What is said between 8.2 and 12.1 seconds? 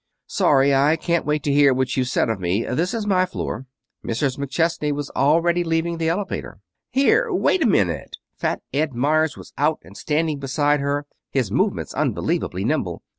Fat Ed Meyers was out and standing beside her, his movements